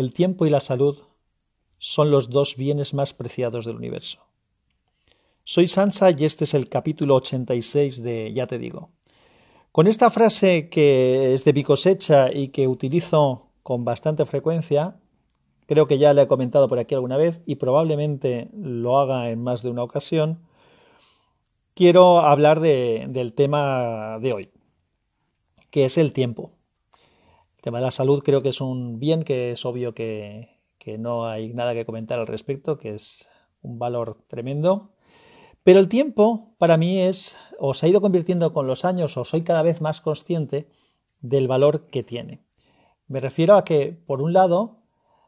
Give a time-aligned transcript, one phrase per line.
[0.00, 0.98] el tiempo y la salud
[1.78, 4.18] son los dos bienes más preciados del universo.
[5.44, 8.90] Soy Sansa y este es el capítulo 86 de Ya te digo.
[9.72, 14.96] Con esta frase que es de mi cosecha y que utilizo con bastante frecuencia,
[15.66, 19.42] creo que ya le he comentado por aquí alguna vez y probablemente lo haga en
[19.42, 20.40] más de una ocasión,
[21.74, 24.50] quiero hablar del tema de hoy,
[25.70, 26.52] que es el tiempo.
[27.60, 30.48] El tema de la salud creo que es un bien que es obvio que,
[30.78, 33.28] que no hay nada que comentar al respecto, que es
[33.60, 34.92] un valor tremendo.
[35.62, 39.26] Pero el tiempo para mí es, o se ha ido convirtiendo con los años, o
[39.26, 40.70] soy cada vez más consciente
[41.20, 42.42] del valor que tiene.
[43.08, 44.78] Me refiero a que, por un lado,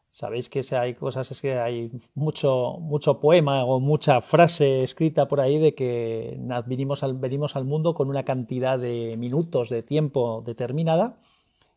[0.08, 5.40] sabéis que hay cosas, es que hay mucho, mucho poema o mucha frase escrita por
[5.42, 10.42] ahí de que venimos al, venimos al mundo con una cantidad de minutos de tiempo
[10.46, 11.18] determinada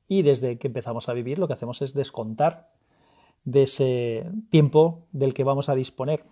[0.08, 2.72] y desde que empezamos a vivir lo que hacemos es descontar
[3.44, 6.24] de ese tiempo del que vamos a disponer.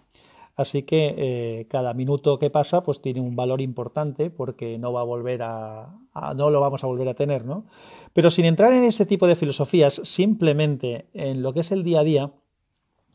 [0.55, 5.02] Así que eh, cada minuto que pasa pues tiene un valor importante porque no va
[5.02, 5.97] a volver a,
[6.35, 7.65] no lo vamos a volver a tener, ¿no?
[8.13, 12.02] Pero sin entrar en ese tipo de filosofías, simplemente en lo que es el día
[12.02, 12.31] a día,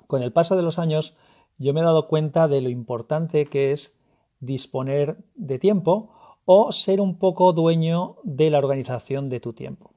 [0.09, 1.15] con el paso de los años,
[1.59, 3.99] yo me he dado cuenta de lo importante que es
[4.41, 6.11] disponer de tiempo
[6.45, 9.93] o ser un poco dueño de la organización de tu tiempo.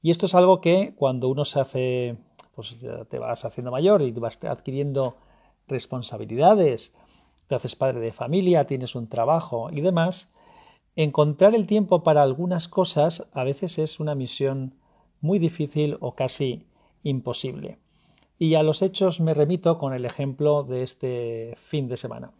[0.00, 2.16] Y esto es algo que cuando uno se hace
[2.54, 2.74] pues
[3.08, 5.16] te vas haciendo mayor y vas adquiriendo
[5.68, 6.92] responsabilidades,
[7.46, 10.32] te haces padre de familia, tienes un trabajo y demás,
[10.96, 14.74] encontrar el tiempo para algunas cosas a veces es una misión
[15.20, 16.66] muy difícil o casi
[17.04, 17.78] imposible.
[18.40, 22.32] Y a los hechos me remito con el ejemplo de este fin de semana.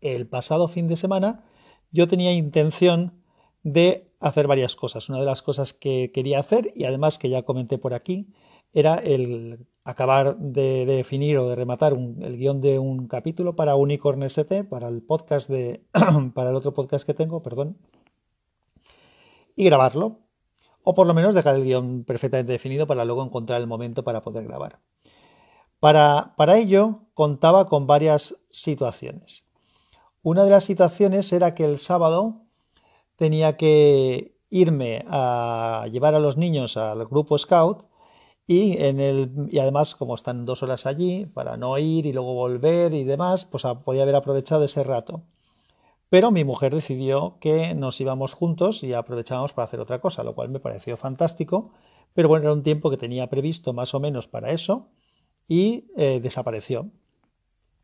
[0.00, 1.44] El pasado fin de semana
[1.90, 3.17] yo tenía intención
[3.62, 5.08] de hacer varias cosas.
[5.08, 8.28] Una de las cosas que quería hacer, y además que ya comenté por aquí,
[8.72, 14.22] era el acabar de, definir o de rematar el guion de un capítulo para Unicorn
[14.22, 15.82] ST, para el podcast de,
[16.34, 17.78] para el otro podcast que tengo, perdón,
[19.56, 20.18] y grabarlo,
[20.84, 24.22] o por lo menos dejar el guion perfectamente definido para luego encontrar el momento para
[24.22, 24.78] poder grabar.
[25.80, 29.44] Para, para ello contaba con varias situaciones.
[30.22, 32.47] Una de las situaciones era que el sábado
[33.18, 37.84] tenía que irme a llevar a los niños al grupo Scout
[38.46, 42.32] y, en el, y además, como están dos horas allí, para no ir y luego
[42.32, 45.24] volver y demás, pues podía haber aprovechado ese rato.
[46.08, 50.34] Pero mi mujer decidió que nos íbamos juntos y aprovechábamos para hacer otra cosa, lo
[50.34, 51.72] cual me pareció fantástico.
[52.14, 54.88] Pero bueno, era un tiempo que tenía previsto más o menos para eso
[55.46, 56.90] y eh, desapareció.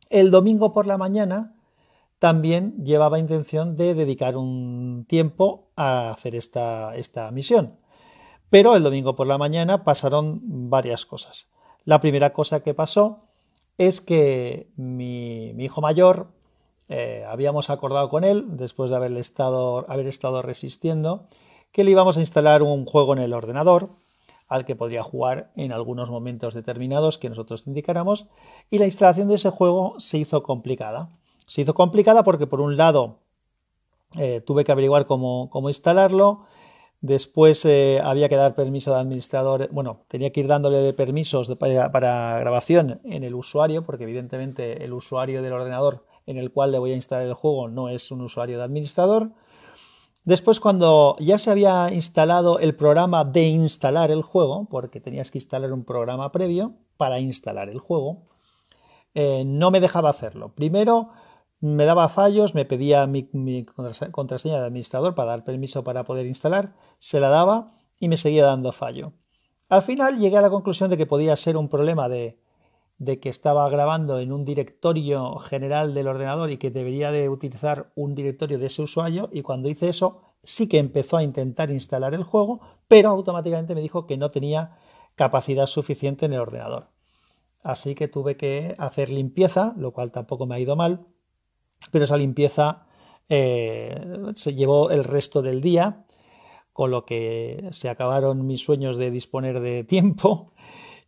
[0.09, 1.57] El domingo por la mañana
[2.19, 7.79] también llevaba intención de dedicar un tiempo a hacer esta, esta misión.
[8.51, 11.49] Pero el domingo por la mañana pasaron varias cosas.
[11.85, 13.25] La primera cosa que pasó
[13.79, 16.29] es que mi, hijo mayor,
[16.89, 21.27] eh, habíamos acordado con él, después de haber estado, haber estado resistiendo,
[21.73, 23.91] que le íbamos a instalar un juego en el ordenador
[24.47, 28.27] al que podría jugar en algunos momentos determinados que nosotros indicáramos,
[28.71, 31.11] y la instalación de ese juego se hizo complicada.
[31.47, 33.19] Se hizo complicada porque, por un lado,
[34.19, 36.47] eh, tuve que averiguar cómo, cómo instalarlo,
[37.05, 42.39] Después eh, había que dar permiso de administrador, bueno, tenía que ir dándole permisos para,
[42.39, 46.93] grabación en el usuario, porque evidentemente el usuario del ordenador en el cual le voy
[46.93, 49.33] a instalar el juego no es un usuario de administrador.
[50.25, 55.37] Después, cuando ya se había instalado el programa de instalar el juego, porque tenías que
[55.37, 58.23] instalar un programa previo para instalar el juego,
[59.13, 60.55] eh, no me dejaba hacerlo.
[60.55, 61.11] Primero,
[61.65, 63.25] me daba fallos, me pedía mi,
[63.65, 68.45] contraseña de administrador para dar permiso para poder instalar, se la daba y me seguía
[68.45, 69.15] dando fallo.
[69.71, 72.39] Al final llegué a la conclusión de que podía ser un problema de,
[72.99, 77.91] de que estaba grabando en un directorio general del ordenador y que debería de utilizar
[77.95, 82.13] un directorio de ese usuario y cuando hice eso sí que empezó a intentar instalar
[82.13, 84.77] el juego, pero automáticamente me dijo que no tenía
[85.15, 86.89] capacidad suficiente en el ordenador.
[87.63, 91.07] Así que tuve que hacer limpieza, lo cual tampoco me ha ido mal,
[91.91, 92.87] pero esa limpieza
[93.29, 96.05] eh, se llevó el resto del día,
[96.73, 100.53] con lo que se acabaron mis sueños de disponer de tiempo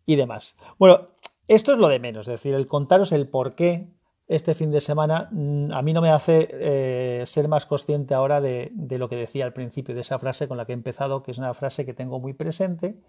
[0.07, 0.57] y demás.
[0.79, 1.09] Bueno,
[1.49, 3.89] esto es lo de menos, es decir, el contaros el por qué
[4.29, 8.41] este fin de semana mm, a mí no me hace eh, ser más consciente ahora
[8.41, 11.23] de, de, lo que decía al principio, de esa frase con la que he empezado,
[11.23, 13.01] que es una frase que tengo muy presente,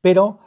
[0.00, 0.38] pero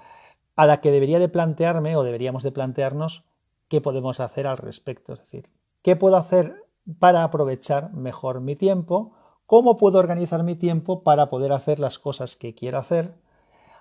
[0.55, 3.23] a la que debería de plantearme o deberíamos de plantearnos
[3.67, 5.13] qué podemos hacer al respecto.
[5.13, 5.49] Es decir,
[5.81, 6.67] ¿Qué puedo hacer
[6.99, 9.13] para aprovechar mejor mi tiempo?
[9.47, 13.15] ¿Cómo puedo organizar mi tiempo para poder hacer las cosas que quiero hacer?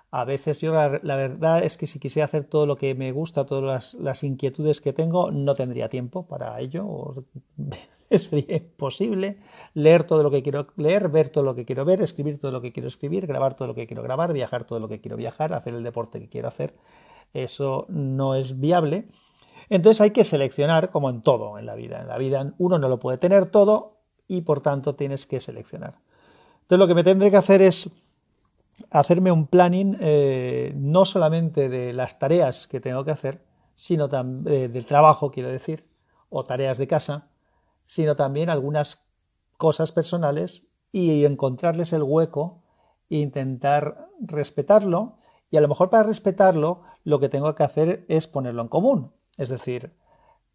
[0.09, 3.45] A veces yo la, verdad es que si quisiera hacer todo lo que me gusta,
[3.45, 7.25] todas las, inquietudes que tengo, no tendría tiempo para ello.
[8.09, 9.37] sería imposible
[9.73, 12.61] leer todo lo que quiero leer, ver todo lo que quiero ver, escribir todo lo
[12.61, 15.53] que quiero escribir, grabar todo lo que quiero grabar, viajar todo lo que quiero viajar,
[15.53, 16.75] hacer el deporte que quiero hacer.
[17.33, 19.07] Eso no es viable.
[19.71, 22.01] Entonces hay que seleccionar como en todo en la vida.
[22.01, 25.97] En la vida uno no lo puede tener todo y por tanto tienes que seleccionar.
[26.63, 27.89] Entonces lo que me tendré que hacer es
[28.89, 34.53] hacerme un planning eh, no solamente de las tareas que tengo que hacer, sino también
[34.53, 35.87] eh, del trabajo, quiero decir,
[36.27, 37.29] o tareas de casa,
[37.85, 39.07] sino también algunas
[39.55, 42.61] cosas personales y encontrarles el hueco
[43.09, 45.15] e intentar respetarlo.
[45.49, 49.13] Y a lo mejor para respetarlo lo que tengo que hacer es ponerlo en común.
[49.41, 49.91] Es decir,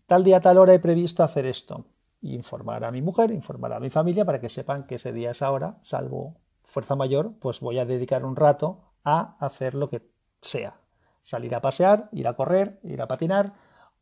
[0.06, 1.86] tal día, tal hora he previsto hacer esto.
[2.22, 5.50] informar a mi mujer, informar a mi familia para que sepan que ese día, esa
[5.50, 10.08] hora, salvo fuerza mayor, pues voy a dedicar un rato a hacer lo que
[10.40, 10.78] sea.
[11.22, 13.54] Salir a pasear, ir a correr, ir a patinar,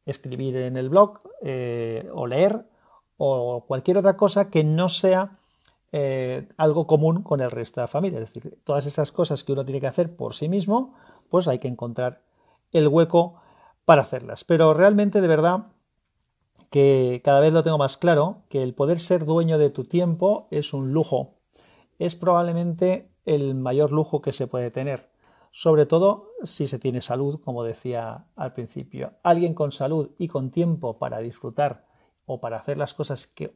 [0.04, 2.66] escribir en el blog eh, o leer
[3.16, 5.38] o cualquier otra cosa que no sea
[5.92, 8.19] eh, algo común con el resto de la familia.
[8.20, 10.94] Es decir, todas esas cosas que uno tiene que hacer por sí mismo,
[11.31, 12.20] pues hay que encontrar
[12.70, 13.40] el hueco
[13.84, 14.44] para hacerlas.
[14.44, 15.66] Pero realmente, de verdad,
[16.70, 20.48] que cada vez lo tengo más claro, que el poder ser dueño de tu tiempo
[20.50, 21.34] es un lujo
[21.98, 25.10] es probablemente el mayor lujo que se puede tener,
[25.50, 29.12] sobre todo si se tiene salud, como decía al principio.
[29.22, 31.86] Alguien con salud y con tiempo para disfrutar
[32.26, 33.54] o para hacer las cosas que,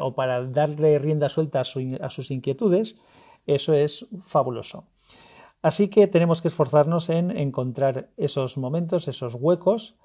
[0.00, 2.96] o para darle rienda suelta a, a sus inquietudes,
[3.46, 4.84] eso es fabuloso.
[5.62, 9.96] Así que tenemos que esforzarnos en encontrar esos momentos, esos huecos,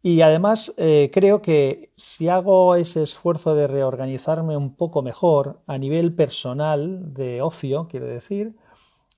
[0.00, 5.76] y además eh, creo que si hago ese esfuerzo de reorganizarme un poco mejor a
[5.76, 8.56] nivel personal de ocio, quiero decir,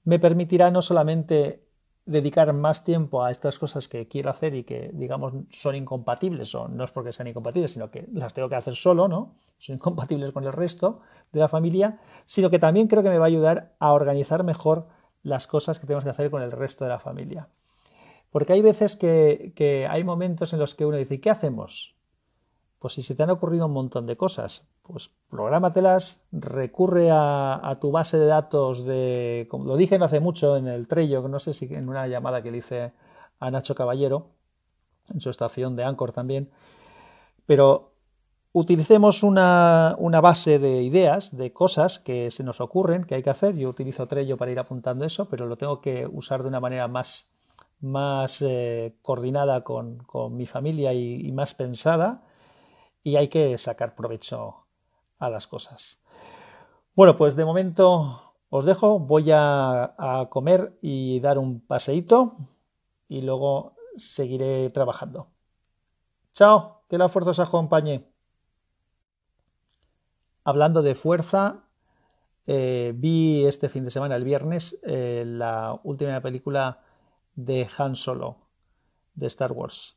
[0.04, 1.66] me permitirá no solamente
[2.06, 6.66] dedicar más tiempo a estas cosas que quiero hacer y que, digamos, son incompatibles, o
[6.66, 9.34] no es porque sean incompatibles, sino que las tengo que hacer solo, ¿no?
[9.58, 11.00] Son incompatibles con el resto
[11.30, 14.88] de la familia, sino que también creo que me va a ayudar a organizar mejor
[15.22, 17.48] las cosas que tenemos que hacer con el resto de la familia.
[18.30, 21.94] Porque hay veces que, hay momentos en los que uno dice, ¿qué hacemos?
[22.78, 27.90] Pues si se te han ocurrido un montón de cosas, pues prográmatelas, recurre a, tu
[27.90, 31.52] base de datos de, como lo dije no hace mucho en el Trello, no sé
[31.52, 32.92] si en una llamada que le hice
[33.38, 34.28] a Nacho Caballero,
[35.12, 36.50] en su estación de Anchor también,
[37.46, 37.89] pero
[38.52, 43.56] utilicemos una, base de ideas, de cosas que se nos ocurren, que hay que hacer.
[43.56, 46.88] Yo utilizo Trello para ir apuntando eso, pero lo tengo que usar de una manera
[46.88, 47.28] más
[47.80, 52.22] más eh, coordinada con, mi familia y, más pensada
[53.02, 54.66] y hay que sacar provecho
[55.18, 55.98] a las cosas.
[56.94, 62.36] Bueno, pues de momento os dejo, voy a, a comer y dar un paseíto
[63.08, 65.28] y luego seguiré trabajando.
[66.34, 68.09] Chao, que la fuerza os acompañe.
[70.44, 71.64] Hablando de fuerza,
[72.46, 76.82] eh, vi este fin de semana, el viernes, eh, la última película
[77.34, 78.38] de Han Solo,
[79.14, 79.96] de Star Wars.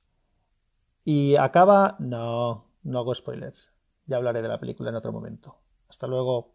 [1.05, 1.95] Y acaba...
[1.99, 3.71] No, no hago spoilers.
[4.05, 5.57] Ya hablaré de la película en otro momento.
[5.89, 6.52] Hasta luego.